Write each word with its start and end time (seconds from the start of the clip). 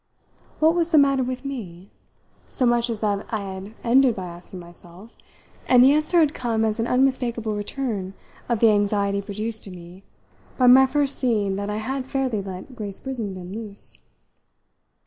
What 0.59 0.73
was 0.73 0.89
the 0.89 0.97
matter 0.97 1.21
with 1.23 1.45
me? 1.45 1.91
so 2.47 2.65
much 2.65 2.89
as 2.89 3.01
that 3.01 3.23
I 3.31 3.41
had 3.53 3.75
ended 3.83 4.15
by 4.15 4.25
asking 4.25 4.57
myself; 4.59 5.15
and 5.67 5.83
the 5.83 5.91
answer 5.93 6.17
had 6.21 6.33
come 6.33 6.65
as 6.65 6.79
an 6.79 6.87
unmistakable 6.87 7.53
return 7.53 8.15
of 8.49 8.61
the 8.61 8.71
anxiety 8.71 9.21
produced 9.21 9.67
in 9.67 9.75
me 9.75 10.01
by 10.57 10.65
my 10.65 10.87
first 10.87 11.19
seeing 11.19 11.55
that 11.57 11.69
I 11.69 11.77
had 11.77 12.07
fairly 12.07 12.41
let 12.41 12.75
Grace 12.75 12.99
Brissenden 12.99 13.53
loose. 13.53 13.95